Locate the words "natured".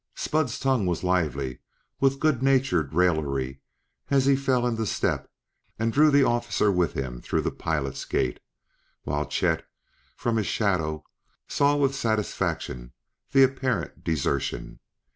2.41-2.91